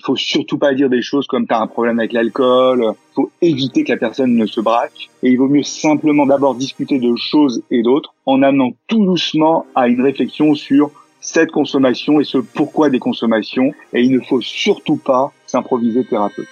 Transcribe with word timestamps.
Il 0.00 0.02
faut 0.02 0.16
surtout 0.16 0.56
pas 0.56 0.72
dire 0.72 0.88
des 0.88 1.02
choses 1.02 1.26
comme 1.26 1.46
t'as 1.46 1.60
un 1.60 1.66
problème 1.66 1.98
avec 1.98 2.14
l'alcool. 2.14 2.94
Il 2.94 3.14
faut 3.14 3.30
éviter 3.42 3.84
que 3.84 3.92
la 3.92 3.98
personne 3.98 4.34
ne 4.34 4.46
se 4.46 4.62
braque. 4.62 5.10
Et 5.22 5.28
il 5.28 5.36
vaut 5.36 5.46
mieux 5.46 5.62
simplement 5.62 6.24
d'abord 6.24 6.54
discuter 6.54 6.98
de 6.98 7.14
choses 7.16 7.62
et 7.70 7.82
d'autres 7.82 8.14
en 8.24 8.42
amenant 8.42 8.70
tout 8.86 9.04
doucement 9.04 9.66
à 9.74 9.88
une 9.88 10.00
réflexion 10.00 10.54
sur 10.54 10.90
cette 11.20 11.50
consommation 11.50 12.18
et 12.18 12.24
ce 12.24 12.38
pourquoi 12.38 12.88
des 12.88 12.98
consommations. 12.98 13.74
Et 13.92 14.00
il 14.00 14.10
ne 14.10 14.20
faut 14.20 14.40
surtout 14.40 14.96
pas 14.96 15.34
s'improviser 15.46 16.02
thérapeute. 16.02 16.48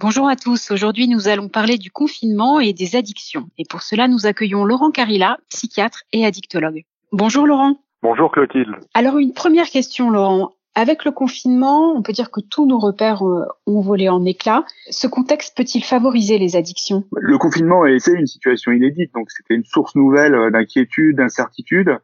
Bonjour 0.00 0.28
à 0.28 0.36
tous. 0.36 0.70
Aujourd'hui, 0.70 1.08
nous 1.08 1.26
allons 1.26 1.48
parler 1.48 1.76
du 1.76 1.90
confinement 1.90 2.60
et 2.60 2.72
des 2.72 2.94
addictions. 2.94 3.48
Et 3.58 3.64
pour 3.68 3.82
cela, 3.82 4.06
nous 4.06 4.26
accueillons 4.26 4.64
Laurent 4.64 4.92
Carilla, 4.92 5.38
psychiatre 5.48 6.04
et 6.12 6.24
addictologue. 6.24 6.84
Bonjour 7.10 7.48
Laurent. 7.48 7.80
Bonjour 8.00 8.30
Clotilde. 8.30 8.76
Alors 8.94 9.18
une 9.18 9.32
première 9.32 9.66
question 9.66 10.10
Laurent. 10.10 10.52
Avec 10.76 11.04
le 11.04 11.10
confinement, 11.10 11.96
on 11.96 12.02
peut 12.02 12.12
dire 12.12 12.30
que 12.30 12.40
tous 12.40 12.64
nos 12.64 12.78
repères 12.78 13.26
euh, 13.26 13.44
ont 13.66 13.80
volé 13.80 14.08
en 14.08 14.24
éclats. 14.24 14.64
Ce 14.88 15.08
contexte 15.08 15.56
peut-il 15.56 15.82
favoriser 15.82 16.38
les 16.38 16.54
addictions? 16.54 17.02
Le 17.16 17.36
confinement 17.36 17.82
c'est 17.98 18.12
une 18.12 18.28
situation 18.28 18.70
inédite, 18.70 19.12
donc 19.14 19.32
c'était 19.32 19.56
une 19.56 19.64
source 19.64 19.96
nouvelle 19.96 20.36
euh, 20.36 20.50
d'inquiétude, 20.52 21.16
d'incertitude, 21.16 21.98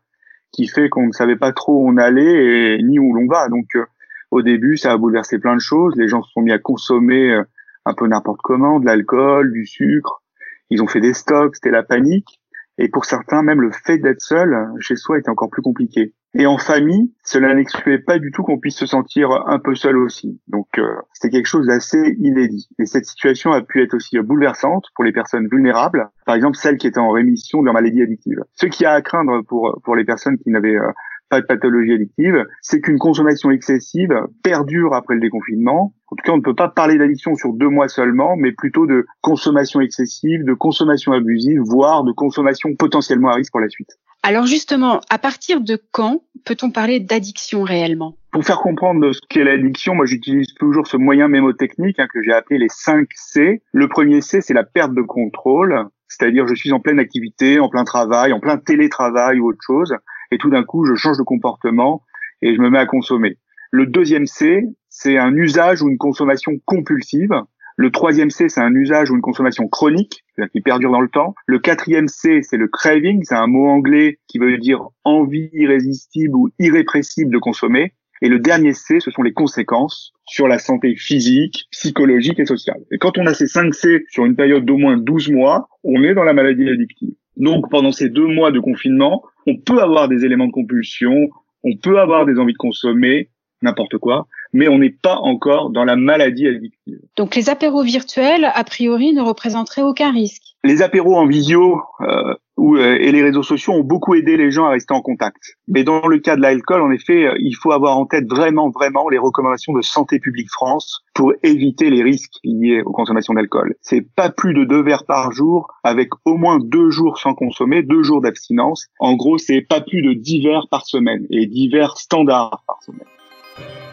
qui 0.51 0.67
fait 0.67 0.89
qu'on 0.89 1.07
ne 1.07 1.13
savait 1.13 1.37
pas 1.37 1.53
trop 1.53 1.85
où 1.85 1.89
on 1.89 1.97
allait 1.97 2.75
et 2.75 2.83
ni 2.83 2.99
où 2.99 3.15
l'on 3.15 3.29
va. 3.29 3.49
Donc 3.49 3.77
euh, 3.77 3.85
au 4.33 4.43
début, 4.43 4.77
ça 4.77 4.91
a 4.91 4.97
bouleversé 4.97 5.39
plein 5.39 5.55
de 5.55 5.61
choses. 5.61 5.95
Les 5.95 6.09
gens 6.09 6.25
se 6.25 6.33
sont 6.33 6.41
mis 6.41 6.51
à 6.51 6.59
consommer 6.59 7.41
un 7.85 7.95
peu 7.95 8.07
n'importe 8.07 8.41
comment, 8.43 8.81
de 8.81 8.87
l'alcool, 8.87 9.53
du 9.53 9.67
sucre. 9.67 10.23
Ils 10.71 10.83
ont 10.83 10.87
fait 10.87 11.01
des 11.01 11.15
stocks, 11.15 11.57
c'était 11.57 11.71
la 11.71 11.83
panique. 11.83 12.41
Et 12.79 12.89
pour 12.89 13.05
certains, 13.05 13.43
même 13.43 13.61
le 13.61 13.71
fait 13.71 13.99
d'être 13.99 14.21
seul 14.21 14.57
chez 14.81 14.97
soi 14.97 15.19
était 15.19 15.31
encore 15.31 15.51
plus 15.51 15.63
compliqué. 15.63 16.13
Et 16.37 16.47
en 16.47 16.59
famille, 16.59 17.15
cela 17.23 17.55
n'excluait 17.55 18.01
pas 18.01 18.19
du 18.19 18.33
tout 18.33 18.43
qu'on 18.43 18.59
puisse 18.59 18.77
se 18.77 18.87
sentir 18.87 19.31
un 19.47 19.61
peu 19.61 19.77
seul 19.77 19.97
aussi. 19.97 20.41
Donc 20.49 20.67
euh, 20.79 20.97
c'était 21.13 21.31
quelque 21.31 21.47
chose 21.47 21.69
d'assez 21.69 22.17
inédit. 22.19 22.69
Et 22.81 22.87
cette 22.87 23.05
situation 23.05 23.53
a 23.53 23.63
pu 23.63 23.81
être 23.81 23.95
aussi 23.95 24.19
bouleversante 24.19 24.87
pour 24.97 25.05
les 25.05 25.13
personnes 25.13 25.47
vulnérables, 25.49 26.09
par 26.27 26.35
exemple 26.35 26.57
celles 26.57 26.77
qui 26.77 26.89
étaient 26.89 26.99
en 26.99 27.11
rémission 27.11 27.61
de 27.61 27.67
leur 27.67 27.75
maladie 27.75 28.03
addictive. 28.03 28.43
Ce 28.55 28.67
qui 28.67 28.85
a 28.85 28.95
à 28.95 29.03
craindre 29.03 29.43
pour 29.47 29.81
pour 29.85 29.95
les 29.95 30.05
personnes 30.05 30.37
qui 30.39 30.51
n'avaient 30.51 30.75
euh, 30.75 30.91
pas 31.35 31.41
de 31.41 31.47
pathologie 31.47 31.93
addictive, 31.93 32.47
c'est 32.63 32.81
qu'une 32.81 32.99
consommation 32.99 33.51
excessive 33.51 34.15
perdure 34.43 34.95
après 34.95 35.15
le 35.15 35.21
déconfinement. 35.21 35.95
En 36.09 36.17
tout 36.17 36.23
cas, 36.25 36.33
on 36.33 36.37
ne 36.37 36.43
peut 36.43 36.55
pas 36.55 36.69
parler 36.69 36.97
d'addiction 36.97 37.35
sur 37.35 37.53
deux 37.53 37.69
mois 37.69 37.89
seulement, 37.89 38.37
mais 38.37 38.53
plutôt 38.53 38.87
de 38.87 39.07
consommation 39.21 39.81
excessive, 39.81 40.45
de 40.45 40.55
consommation 40.55 41.13
abusive, 41.13 41.61
voire 41.61 42.05
de 42.05 42.13
consommation 42.13 42.75
potentiellement 42.77 43.31
à 43.31 43.35
risque 43.35 43.51
pour 43.51 43.61
la 43.61 43.69
suite. 43.69 43.91
Alors 44.23 44.47
justement, 44.47 45.01
à 45.11 45.19
partir 45.19 45.61
de 45.61 45.79
quand 45.93 46.23
peut-on 46.47 46.71
parler 46.71 46.99
d'addiction 46.99 47.63
réellement? 47.63 48.17
Pour 48.33 48.45
faire 48.45 48.59
comprendre 48.59 49.13
ce 49.13 49.21
qu'est 49.29 49.45
l'addiction, 49.45 49.95
moi 49.95 50.07
j'utilise 50.07 50.55
toujours 50.55 50.87
ce 50.87 50.97
moyen 50.97 51.29
mémotechnique 51.29 51.99
hein, 51.99 52.07
que 52.13 52.23
j'ai 52.23 52.33
appelé 52.33 52.59
les 52.59 52.69
5 52.71 53.07
C. 53.15 53.63
Le 53.73 53.89
premier 53.89 54.23
C, 54.23 54.41
c'est 54.41 54.55
la 54.55 54.65
perte 54.65 54.95
de 54.95 55.03
contrôle, 55.03 55.89
c'est-à-dire 56.09 56.47
je 56.47 56.55
suis 56.55 56.73
en 56.73 56.81
pleine 56.81 56.99
activité, 56.99 57.61
en 57.61 57.69
plein 57.69 57.85
travail, 57.85 58.33
en 58.33 58.41
plein 58.41 58.57
télétravail 58.57 59.41
ou 59.41 59.49
autre 59.49 59.63
chose 59.65 59.95
et 60.31 60.39
tout 60.39 60.51
d'un 60.51 60.65
coup, 60.65 60.85
je 60.87 60.95
change 60.95 61.19
de 61.19 61.23
comportement 61.23 62.03
et 62.43 62.55
je 62.55 62.61
me 62.61 62.71
mets 62.71 62.79
à 62.79 62.87
consommer. 62.87 63.39
Le 63.71 63.87
deuxième 63.87 64.27
C, 64.27 64.63
c'est 64.89 65.19
un 65.19 65.35
usage 65.35 65.83
ou 65.83 65.89
une 65.89 65.99
consommation 65.99 66.53
compulsive. 66.65 67.33
Le 67.77 67.91
troisième 67.91 68.31
C, 68.31 68.49
c'est 68.49 68.61
un 68.61 68.73
usage 68.73 69.11
ou 69.11 69.17
une 69.17 69.21
consommation 69.21 69.67
chronique, 69.67 70.23
qui 70.53 70.61
perdure 70.61 70.93
dans 70.93 71.01
le 71.01 71.09
temps. 71.09 71.35
Le 71.47 71.59
quatrième 71.59 72.07
C, 72.07 72.41
c'est 72.43 72.57
le 72.57 72.69
craving, 72.69 73.25
c'est 73.25 73.35
un 73.35 73.49
mot 73.49 73.67
anglais 73.67 74.19
qui 74.29 74.39
veut 74.39 74.59
dire 74.59 74.87
envie 75.03 75.51
irrésistible 75.53 76.37
ou 76.37 76.51
irrépressible 76.61 77.33
de 77.33 77.39
consommer. 77.39 77.95
Et 78.23 78.29
le 78.29 78.39
dernier 78.39 78.75
C, 78.75 79.01
ce 79.01 79.11
sont 79.11 79.23
les 79.23 79.33
conséquences 79.33 80.13
sur 80.25 80.47
la 80.47 80.59
santé 80.59 80.95
physique, 80.95 81.67
psychologique 81.73 82.39
et 82.39 82.47
sociale. 82.47 82.81
Et 82.93 82.99
quand 82.99 83.19
on 83.19 83.27
a 83.27 83.35
ces 83.35 83.47
5 83.47 83.75
C 83.75 84.05
sur 84.09 84.25
une 84.25 84.37
période 84.37 84.65
d'au 84.65 84.79
moins 84.79 84.97
12 84.97 85.31
mois, 85.31 85.69
on 85.83 86.03
est 86.05 86.15
dans 86.15 86.25
la 86.25 86.33
maladie 86.33 86.69
addictive. 86.69 87.15
Donc 87.37 87.71
pendant 87.71 87.93
ces 87.93 88.09
deux 88.09 88.27
mois 88.27 88.51
de 88.53 88.61
confinement, 88.61 89.23
on 89.47 89.57
peut 89.57 89.81
avoir 89.81 90.09
des 90.09 90.25
éléments 90.25 90.47
de 90.47 90.53
compulsion, 90.53 91.29
on 91.63 91.77
peut 91.77 91.99
avoir 91.99 92.27
des 92.27 92.39
envies 92.39 92.53
de 92.53 92.59
consommer, 92.59 93.31
n'importe 93.63 93.99
quoi, 93.99 94.27
mais 94.53 94.69
on 94.69 94.79
n'est 94.79 94.91
pas 94.91 95.17
encore 95.17 95.71
dans 95.71 95.85
la 95.85 95.97
maladie 95.97 96.47
addictive. 96.47 97.01
Donc 97.17 97.35
les 97.35 97.49
apéros 97.49 97.83
virtuels, 97.83 98.51
a 98.55 98.65
priori, 98.65 99.13
ne 99.13 99.23
représenteraient 99.23 99.83
aucun 99.83 100.13
risque. 100.13 100.54
Les 100.65 100.81
apéros 100.81 101.17
en 101.17 101.27
visio 101.27 101.83
euh, 102.01 102.35
euh, 102.59 102.97
et 102.99 103.13
les 103.13 103.23
réseaux 103.23 103.43
sociaux 103.43 103.75
ont 103.75 103.85
beaucoup 103.85 104.15
aidé 104.15 104.39
les 104.39 104.51
gens 104.51 104.65
à 104.65 104.71
rester 104.71 104.95
en 104.95 105.03
contact. 105.03 105.59
Mais 105.69 105.85
dans 105.85 106.07
le 106.07 106.19
cas 106.19 106.37
de 106.37 106.41
l'alcool, 106.41 106.81
en 106.81 106.91
effet, 106.91 107.27
euh, 107.27 107.35
il 107.39 107.53
faut 107.53 107.73
avoir 107.73 107.99
en 107.99 108.07
tête 108.07 108.27
vraiment, 108.27 108.71
vraiment 108.71 109.11
les 109.11 109.19
recommandations 109.19 109.75
de 109.75 109.83
Santé 109.83 110.19
publique 110.19 110.51
France 110.51 111.05
pour 111.13 111.35
éviter 111.43 111.91
les 111.91 112.03
risques 112.03 112.39
liés 112.45 112.81
aux 112.81 112.93
consommations 112.93 113.35
d'alcool. 113.35 113.75
C'est 113.83 114.07
pas 114.17 114.31
plus 114.31 114.55
de 114.55 114.65
deux 114.65 114.83
verres 114.83 115.05
par 115.05 115.33
jour 115.33 115.69
avec 115.83 116.09
au 116.25 116.39
moins 116.39 116.59
deux 116.59 116.89
jours 116.89 117.19
sans 117.19 117.35
consommer, 117.35 117.83
deux 117.83 118.03
jours 118.03 118.23
d'abstinence. 118.23 118.87
En 119.01 119.17
gros, 119.17 119.37
c'est 119.37 119.61
pas 119.61 119.83
plus 119.83 120.01
de 120.01 120.15
dix 120.15 120.43
verres 120.43 120.69
par 120.71 120.87
semaine 120.87 121.27
et 121.29 121.47
dix 121.47 121.69
verres 121.69 121.99
standards 121.99 122.65
par 122.67 122.83
semaine. 122.83 123.84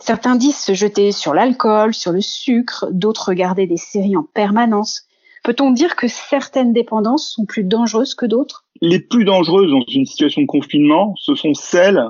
Certains 0.00 0.34
disent 0.34 0.58
se 0.58 0.72
jeter 0.72 1.12
sur 1.12 1.34
l'alcool, 1.34 1.92
sur 1.92 2.12
le 2.12 2.22
sucre, 2.22 2.86
d'autres 2.90 3.28
regarder 3.28 3.66
des 3.66 3.76
séries 3.76 4.16
en 4.16 4.22
permanence. 4.22 5.06
Peut-on 5.44 5.70
dire 5.70 5.94
que 5.94 6.08
certaines 6.08 6.72
dépendances 6.72 7.32
sont 7.34 7.44
plus 7.44 7.64
dangereuses 7.64 8.14
que 8.14 8.26
d'autres? 8.26 8.64
Les 8.80 8.98
plus 8.98 9.24
dangereuses 9.24 9.70
dans 9.70 9.84
une 9.92 10.06
situation 10.06 10.42
de 10.42 10.46
confinement, 10.46 11.14
ce 11.16 11.34
sont 11.34 11.54
celles 11.54 12.02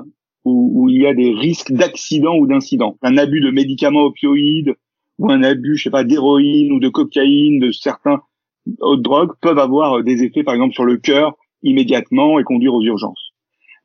où, 0.45 0.89
il 0.89 1.01
y 1.01 1.05
a 1.05 1.13
des 1.13 1.33
risques 1.33 1.71
d'accident 1.71 2.35
ou 2.35 2.47
d'incident. 2.47 2.97
Un 3.03 3.17
abus 3.17 3.41
de 3.41 3.51
médicaments 3.51 4.05
opioïdes 4.05 4.73
ou 5.19 5.29
un 5.29 5.43
abus, 5.43 5.77
je 5.77 5.83
sais 5.83 5.89
pas, 5.91 6.03
d'héroïne 6.03 6.71
ou 6.71 6.79
de 6.79 6.89
cocaïne, 6.89 7.59
de 7.59 7.71
certains 7.71 8.21
autres 8.79 9.03
drogues 9.03 9.33
peuvent 9.41 9.59
avoir 9.59 10.01
des 10.03 10.23
effets, 10.23 10.43
par 10.43 10.55
exemple, 10.55 10.73
sur 10.73 10.85
le 10.85 10.97
cœur 10.97 11.35
immédiatement 11.61 12.39
et 12.39 12.43
conduire 12.43 12.73
aux 12.73 12.81
urgences. 12.81 13.31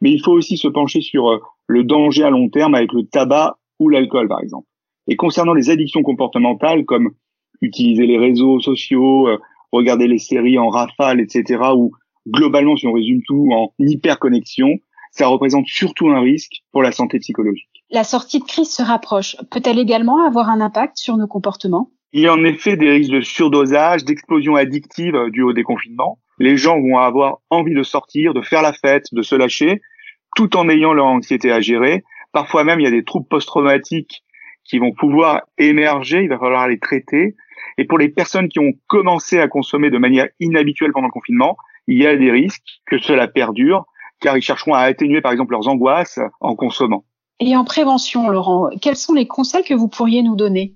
Mais 0.01 0.13
il 0.13 0.23
faut 0.23 0.33
aussi 0.33 0.57
se 0.57 0.69
pencher 0.69 1.03
sur 1.03 1.29
euh, 1.29 1.39
le 1.67 1.85
danger 1.85 2.23
à 2.23 2.31
long 2.31 2.49
terme 2.49 2.75
avec 2.75 2.93
le 2.93 3.05
tabac 3.05 3.59
ou 3.79 3.89
l'alcool, 3.89 4.29
par 4.29 4.41
exemple. 4.41 4.67
Et 5.09 5.17
concernant 5.17 5.55
les 5.55 5.71
addictions 5.71 6.03
comportementales, 6.03 6.85
comme 6.85 7.11
utiliser 7.61 8.07
les 8.07 8.19
réseaux 8.19 8.61
sociaux, 8.61 9.29
euh, 9.29 9.39
regarder 9.73 10.07
les 10.09 10.19
séries 10.19 10.59
en 10.59 10.69
rafale, 10.69 11.21
etc., 11.21 11.63
ou 11.75 11.93
globalement, 12.29 12.77
si 12.77 12.87
on 12.87 12.93
résume 12.93 13.23
tout, 13.27 13.49
en 13.53 13.73
hyperconnexion, 13.79 14.69
ça 15.11 15.29
représente 15.29 15.67
surtout 15.67 16.09
un 16.11 16.21
risque 16.21 16.63
pour 16.73 16.83
la 16.83 16.93
santé 16.93 17.19
psychologique. 17.19 17.69
La 17.91 18.05
sortie 18.05 18.41
de 18.41 18.45
crise 18.45 18.71
se 18.71 18.83
rapproche. 18.83 19.37
Peut-elle 19.51 19.79
également 19.79 20.25
avoir 20.25 20.51
un 20.51 20.61
impact 20.61 20.99
sur 20.99 21.17
nos 21.17 21.29
comportements? 21.29 21.91
Il 22.13 22.23
y 22.23 22.27
a 22.27 22.33
en 22.33 22.45
effet 22.45 22.77
des 22.77 22.91
risques 22.91 23.13
de 23.13 23.21
surdosage, 23.21 24.05
d'explosion 24.05 24.57
addictive 24.57 25.17
du 25.31 25.43
haut 25.43 25.53
déconfinement. 25.53 26.19
Les 26.39 26.57
gens 26.57 26.81
vont 26.81 26.99
avoir 26.99 27.39
envie 27.51 27.75
de 27.75 27.83
sortir, 27.83 28.35
de 28.35 28.43
faire 28.43 28.63
la 28.63 28.73
fête, 28.73 29.07
de 29.13 29.23
se 29.23 29.35
lâcher, 29.35 29.81
tout 30.35 30.57
en 30.57 30.69
ayant 30.69 30.93
leur 30.93 31.07
anxiété 31.07 31.53
à 31.53 31.61
gérer. 31.61 32.05
Parfois 32.37 32.65
même, 32.65 32.81
il 32.81 32.83
y 32.83 32.87
a 32.87 32.91
des 32.91 33.03
troubles 33.03 33.29
post-traumatiques 33.29 34.23
qui 34.63 34.79
vont 34.79 34.93
pouvoir 34.93 35.41
émerger, 35.57 36.23
il 36.23 36.29
va 36.29 36.39
falloir 36.39 36.69
les 36.69 36.79
traiter. 36.79 37.35
Et 37.79 37.87
pour 37.87 37.97
les 37.97 38.11
personnes 38.11 38.51
qui 38.51 38.59
ont 38.59 38.75
commencé 38.89 39.41
à 39.41 39.49
consommer 39.49 39.89
de 39.89 39.97
manière 39.97 40.29
inhabituelle 40.39 40.93
pendant 40.93 41.07
le 41.07 41.13
confinement, 41.13 41.57
il 41.87 41.97
y 41.97 42.07
a 42.07 42.15
des 42.15 42.31
risques 42.31 42.83
que 42.85 42.99
cela 42.99 43.27
perdure, 43.27 43.87
car 44.21 44.37
ils 44.37 44.43
chercheront 44.43 44.75
à 44.75 44.81
atténuer 44.81 45.23
par 45.23 45.33
exemple 45.33 45.53
leurs 45.53 45.67
angoisses 45.67 46.21
en 46.41 46.55
consommant. 46.57 47.05
Et 47.41 47.57
en 47.57 47.65
prévention, 47.65 48.29
Laurent, 48.29 48.69
quels 48.83 48.97
sont 48.97 49.15
les 49.15 49.27
conseils 49.27 49.65
que 49.65 49.73
vous 49.73 49.89
pourriez 49.89 50.23
nous 50.23 50.37
donner? 50.37 50.76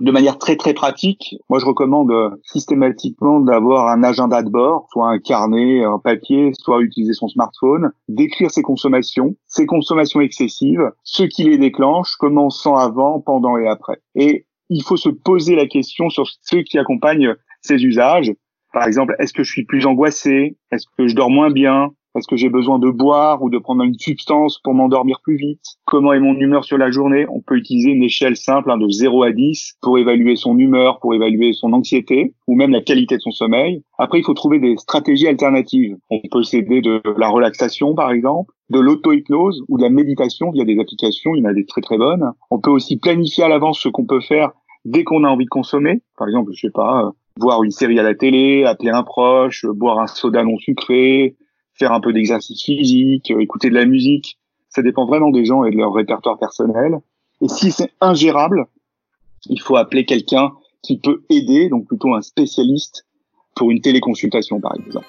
De 0.00 0.10
manière 0.10 0.38
très 0.38 0.56
très 0.56 0.74
pratique, 0.74 1.36
moi 1.48 1.58
je 1.58 1.66
recommande 1.66 2.12
systématiquement 2.42 3.40
d'avoir 3.40 3.88
un 3.88 4.02
agenda 4.02 4.42
de 4.42 4.50
bord, 4.50 4.86
soit 4.92 5.08
un 5.08 5.18
carnet, 5.18 5.84
un 5.84 5.98
papier, 5.98 6.52
soit 6.58 6.82
utiliser 6.82 7.12
son 7.12 7.28
smartphone, 7.28 7.90
d'écrire 8.08 8.50
ses 8.50 8.62
consommations, 8.62 9.36
ses 9.46 9.66
consommations 9.66 10.20
excessives, 10.20 10.90
ce 11.02 11.22
qui 11.22 11.44
les 11.44 11.58
déclenche, 11.58 12.16
commençant 12.16 12.76
avant, 12.76 13.20
pendant 13.20 13.56
et 13.58 13.68
après. 13.68 13.98
Et 14.14 14.46
il 14.68 14.82
faut 14.82 14.96
se 14.96 15.08
poser 15.08 15.54
la 15.54 15.66
question 15.66 16.10
sur 16.10 16.26
ce 16.26 16.56
qui 16.56 16.78
accompagne 16.78 17.34
ces 17.62 17.84
usages. 17.84 18.32
Par 18.72 18.86
exemple, 18.86 19.14
est-ce 19.18 19.32
que 19.32 19.42
je 19.42 19.50
suis 19.50 19.64
plus 19.64 19.86
angoissé? 19.86 20.56
Est-ce 20.70 20.86
que 20.98 21.08
je 21.08 21.14
dors 21.14 21.30
moins 21.30 21.50
bien? 21.50 21.92
Est-ce 22.16 22.28
que 22.28 22.36
j'ai 22.36 22.48
besoin 22.48 22.78
de 22.78 22.90
boire 22.90 23.42
ou 23.42 23.50
de 23.50 23.58
prendre 23.58 23.82
une 23.82 23.98
substance 23.98 24.58
pour 24.62 24.74
m'endormir 24.74 25.20
plus 25.22 25.36
vite? 25.36 25.62
Comment 25.84 26.12
est 26.12 26.20
mon 26.20 26.34
humeur 26.34 26.64
sur 26.64 26.78
la 26.78 26.90
journée? 26.90 27.26
On 27.28 27.40
peut 27.40 27.56
utiliser 27.56 27.90
une 27.90 28.02
échelle 28.02 28.36
simple 28.36 28.70
hein, 28.70 28.78
de 28.78 28.88
0 28.88 29.22
à 29.22 29.32
10 29.32 29.74
pour 29.82 29.98
évaluer 29.98 30.36
son 30.36 30.58
humeur, 30.58 30.98
pour 31.00 31.14
évaluer 31.14 31.52
son 31.52 31.72
anxiété 31.72 32.34
ou 32.46 32.54
même 32.54 32.70
la 32.70 32.80
qualité 32.80 33.16
de 33.16 33.20
son 33.20 33.30
sommeil. 33.30 33.82
Après, 33.98 34.18
il 34.18 34.24
faut 34.24 34.34
trouver 34.34 34.58
des 34.58 34.76
stratégies 34.76 35.28
alternatives. 35.28 35.96
On 36.10 36.20
peut 36.30 36.42
s'aider 36.42 36.80
de 36.80 37.02
la 37.18 37.28
relaxation, 37.28 37.94
par 37.94 38.10
exemple, 38.10 38.52
de 38.70 38.80
l'auto-hypnose 38.80 39.62
ou 39.68 39.78
de 39.78 39.82
la 39.82 39.90
méditation 39.90 40.50
via 40.50 40.64
des 40.64 40.78
applications. 40.78 41.34
Il 41.34 41.42
y 41.42 41.46
en 41.46 41.50
a 41.50 41.54
des 41.54 41.66
très 41.66 41.80
très 41.80 41.98
bonnes. 41.98 42.32
On 42.50 42.58
peut 42.58 42.70
aussi 42.70 42.96
planifier 42.96 43.44
à 43.44 43.48
l'avance 43.48 43.80
ce 43.80 43.88
qu'on 43.88 44.06
peut 44.06 44.20
faire 44.20 44.50
dès 44.84 45.04
qu'on 45.04 45.24
a 45.24 45.28
envie 45.28 45.44
de 45.44 45.50
consommer. 45.50 46.02
Par 46.16 46.28
exemple, 46.28 46.52
je 46.54 46.60
sais 46.66 46.72
pas, 46.72 47.10
voir 47.38 47.62
une 47.62 47.70
série 47.70 47.98
à 47.98 48.02
la 48.02 48.14
télé, 48.14 48.64
appeler 48.64 48.90
un 48.90 49.02
proche, 49.02 49.66
boire 49.66 49.98
un 49.98 50.06
soda 50.06 50.42
non 50.42 50.56
sucré, 50.58 51.36
faire 51.78 51.92
un 51.92 52.00
peu 52.00 52.12
d'exercice 52.12 52.62
physique, 52.62 53.30
écouter 53.30 53.70
de 53.70 53.74
la 53.74 53.86
musique. 53.86 54.38
Ça 54.68 54.82
dépend 54.82 55.06
vraiment 55.06 55.30
des 55.30 55.44
gens 55.44 55.64
et 55.64 55.70
de 55.70 55.76
leur 55.76 55.92
répertoire 55.92 56.38
personnel. 56.38 57.00
Et 57.40 57.48
si 57.48 57.70
c'est 57.70 57.92
ingérable, 58.00 58.66
il 59.48 59.60
faut 59.60 59.76
appeler 59.76 60.04
quelqu'un 60.04 60.52
qui 60.82 60.98
peut 60.98 61.24
aider, 61.30 61.68
donc 61.68 61.86
plutôt 61.86 62.14
un 62.14 62.22
spécialiste 62.22 63.06
pour 63.54 63.70
une 63.70 63.80
téléconsultation 63.80 64.60
par 64.60 64.74
exemple. 64.76 65.06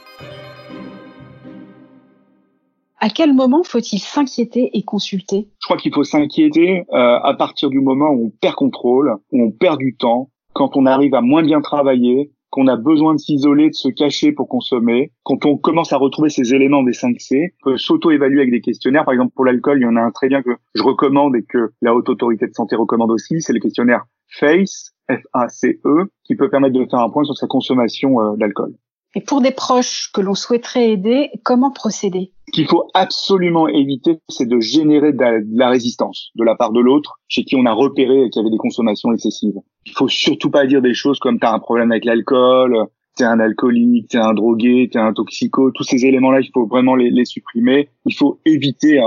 À 3.00 3.10
quel 3.10 3.34
moment 3.34 3.64
faut-il 3.64 4.00
s'inquiéter 4.00 4.72
et 4.74 4.84
consulter? 4.84 5.50
Je 5.62 5.68
crois 5.68 5.78
qu'il 5.78 5.94
faut 5.94 6.04
s'inquiéter 6.04 6.84
euh, 6.92 7.20
à 7.22 7.36
partir 7.36 7.70
du 7.70 7.80
moment 7.80 8.10
où 8.10 8.28
on 8.28 8.30
perd 8.30 8.56
contrôle, 8.56 9.16
où 9.32 9.44
on 9.44 9.52
perd 9.52 9.78
du 9.78 9.96
temps, 9.96 10.32
quand 10.54 10.76
on 10.76 10.88
arrive 10.88 11.14
à 11.14 11.22
moins 11.22 11.44
bien 11.44 11.62
travailler, 11.62 12.32
qu'on 12.50 12.68
a 12.68 12.76
besoin 12.76 13.14
de 13.16 13.20
s'isoler, 13.20 13.70
de 13.70 13.76
se 13.76 13.90
cacher 13.90 14.32
pour 14.32 14.48
consommer, 14.48 15.12
quand 15.24 15.46
on 15.46 15.58
commence 15.58 15.94
à 15.94 15.98
retrouver 15.98 16.30
ces 16.30 16.54
éléments 16.54 16.84
des 16.84 16.94
5 16.94 17.20
C, 17.20 17.54
on 17.62 17.72
peut 17.72 17.78
s'auto-évaluer 17.78 18.42
avec 18.42 18.52
des 18.52 18.62
questionnaires. 18.62 19.06
Par 19.06 19.14
exemple, 19.14 19.34
pour 19.36 19.46
l'alcool, 19.46 19.80
il 19.80 19.84
y 19.84 19.86
en 19.88 19.96
a 19.96 20.02
un 20.02 20.12
très 20.12 20.28
bien 20.28 20.42
que 20.42 20.52
je 20.74 20.84
recommande 20.84 21.36
et 21.36 21.44
que 21.44 21.72
la 21.82 21.94
Haute 21.94 22.10
Autorité 22.10 22.48
de 22.48 22.54
Santé 22.54 22.76
recommande 22.76 23.12
aussi, 23.12 23.42
c'est 23.42 23.54
le 23.54 23.60
questionnaire 23.60 24.06
FACE, 24.30 24.94
F-A-C-E, 25.10 26.12
qui 26.24 26.36
peut 26.36 26.50
permettre 26.50 26.74
de 26.74 26.86
faire 26.90 27.00
un 27.00 27.10
point 27.10 27.24
sur 27.24 27.36
sa 27.36 27.48
consommation 27.48 28.20
euh, 28.22 28.36
d'alcool. 28.36 28.74
Et 29.16 29.22
pour 29.22 29.42
des 29.42 29.52
proches 29.52 30.12
que 30.14 30.22
l'on 30.22 30.36
souhaiterait 30.36 30.92
aider, 30.92 31.32
comment 31.44 31.72
procéder? 31.72 32.32
Ce 32.48 32.52
qu'il 32.52 32.68
faut 32.68 32.90
absolument 32.94 33.68
éviter, 33.68 34.20
c'est 34.30 34.48
de 34.48 34.60
générer 34.60 35.12
de 35.12 35.44
la, 35.58 35.70
résistance 35.70 36.30
de 36.36 36.44
la 36.44 36.56
part 36.56 36.72
de 36.72 36.80
l'autre, 36.80 37.20
chez 37.28 37.44
qui 37.44 37.56
on 37.56 37.66
a 37.66 37.74
repéré 37.74 38.30
qu'il 38.30 38.42
y 38.42 38.46
avait 38.46 38.52
des 38.52 38.58
consommations 38.58 39.12
excessives. 39.12 39.56
Il 39.86 39.94
faut 39.94 40.08
surtout 40.08 40.50
pas 40.50 40.66
dire 40.66 40.82
des 40.82 40.94
choses 40.94 41.20
comme 41.20 41.40
t'as 41.40 41.54
un 41.54 41.60
problème 41.60 41.92
avec 41.92 42.06
l'alcool, 42.06 42.88
t'es 43.18 43.24
un 43.24 43.40
alcoolique, 43.40 44.10
t'es 44.10 44.18
un 44.18 44.34
drogué, 44.34 44.90
t'es 44.92 45.00
un 45.00 45.14
toxico. 45.14 45.72
Tous 45.72 45.84
ces 45.84 46.06
éléments-là, 46.06 46.40
il 46.40 46.50
faut 46.54 46.68
vraiment 46.68 46.96
les, 46.96 47.26
supprimer. 47.26 47.90
Il 48.06 48.16
faut 48.16 48.40
éviter 48.46 49.02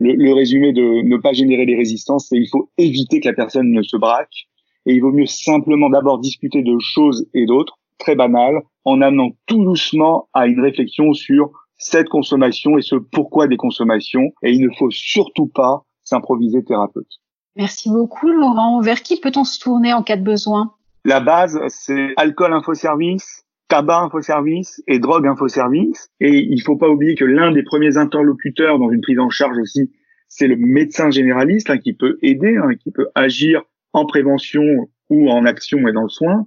le, 0.00 0.32
résumé 0.32 0.72
de 0.72 1.02
ne 1.02 1.16
pas 1.16 1.32
générer 1.32 1.66
des 1.66 1.76
résistances, 1.76 2.28
c'est 2.28 2.36
il 2.36 2.48
faut 2.48 2.70
éviter 2.78 3.20
que 3.20 3.28
la 3.28 3.34
personne 3.34 3.70
ne 3.70 3.82
se 3.82 3.96
braque. 3.96 4.46
Et 4.86 4.94
il 4.94 5.00
vaut 5.00 5.12
mieux 5.12 5.26
simplement 5.26 5.90
d'abord 5.90 6.20
discuter 6.20 6.62
de 6.62 6.78
choses 6.78 7.26
et 7.34 7.44
d'autres, 7.44 7.76
très 7.98 8.14
banales, 8.14 8.62
en 8.84 9.00
amenant 9.00 9.30
tout 9.46 9.62
doucement 9.64 10.28
à 10.32 10.46
une 10.46 10.60
réflexion 10.60 11.12
sur 11.12 11.50
cette 11.78 12.08
consommation 12.08 12.78
et 12.78 12.82
ce 12.82 12.96
pourquoi 12.96 13.48
des 13.48 13.56
consommations. 13.56 14.32
Et 14.42 14.52
il 14.52 14.62
ne 14.62 14.74
faut 14.78 14.90
surtout 14.90 15.46
pas 15.46 15.84
s'improviser 16.04 16.64
thérapeute. 16.64 17.08
Merci 17.56 17.90
beaucoup, 17.90 18.28
Laurent. 18.28 18.80
Vers 18.80 19.02
qui 19.02 19.18
peut-on 19.18 19.44
se 19.44 19.58
tourner 19.58 19.92
en 19.92 20.02
cas 20.02 20.16
de 20.16 20.22
besoin? 20.22 20.72
La 21.04 21.20
base, 21.20 21.58
c'est 21.68 22.12
alcool 22.16 22.52
info 22.52 22.74
service, 22.74 23.44
tabac 23.68 24.00
info 24.00 24.20
service 24.20 24.82
et 24.86 24.98
drogue 24.98 25.26
info 25.26 25.48
service. 25.48 26.08
Et 26.20 26.38
il 26.38 26.60
faut 26.62 26.76
pas 26.76 26.88
oublier 26.88 27.14
que 27.14 27.24
l'un 27.24 27.52
des 27.52 27.62
premiers 27.62 27.96
interlocuteurs 27.96 28.78
dans 28.78 28.90
une 28.90 29.00
prise 29.00 29.18
en 29.18 29.30
charge 29.30 29.58
aussi, 29.58 29.90
c'est 30.28 30.48
le 30.48 30.56
médecin 30.56 31.10
généraliste 31.10 31.70
hein, 31.70 31.78
qui 31.78 31.94
peut 31.94 32.18
aider, 32.22 32.56
hein, 32.56 32.74
qui 32.74 32.90
peut 32.90 33.08
agir 33.14 33.62
en 33.92 34.04
prévention 34.04 34.62
ou 35.08 35.30
en 35.30 35.46
action 35.46 35.86
et 35.86 35.92
dans 35.92 36.02
le 36.02 36.08
soin. 36.08 36.46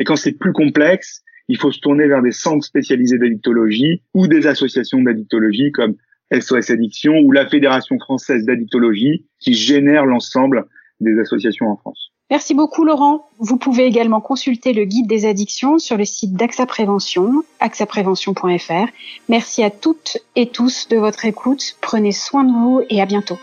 Et 0.00 0.04
quand 0.04 0.16
c'est 0.16 0.32
plus 0.32 0.52
complexe, 0.52 1.22
il 1.48 1.58
faut 1.58 1.70
se 1.70 1.78
tourner 1.78 2.08
vers 2.08 2.22
des 2.22 2.32
centres 2.32 2.64
spécialisés 2.64 3.18
d'addictologie 3.18 4.02
ou 4.14 4.26
des 4.26 4.46
associations 4.46 5.00
d'addictologie 5.02 5.70
comme 5.72 5.94
SOS 6.32 6.70
Addiction 6.70 7.18
ou 7.18 7.32
la 7.32 7.46
Fédération 7.46 7.98
française 7.98 8.44
d'addictologie 8.44 9.26
qui 9.38 9.52
génère 9.54 10.06
l'ensemble 10.06 10.66
des 11.00 11.18
associations 11.20 11.66
en 11.66 11.76
France. 11.76 12.12
Merci 12.30 12.54
beaucoup 12.54 12.84
Laurent. 12.84 13.28
Vous 13.40 13.58
pouvez 13.58 13.84
également 13.84 14.20
consulter 14.20 14.72
le 14.72 14.84
guide 14.84 15.08
des 15.08 15.26
addictions 15.26 15.78
sur 15.78 15.96
le 15.96 16.04
site 16.04 16.32
d'AXA 16.32 16.64
Prévention, 16.64 17.42
axaprévention.fr. 17.58 18.86
Merci 19.28 19.62
à 19.64 19.70
toutes 19.70 20.18
et 20.36 20.46
tous 20.46 20.88
de 20.88 20.96
votre 20.96 21.26
écoute. 21.26 21.76
Prenez 21.80 22.12
soin 22.12 22.44
de 22.44 22.52
vous 22.52 22.82
et 22.88 23.02
à 23.02 23.06
bientôt. 23.06 23.38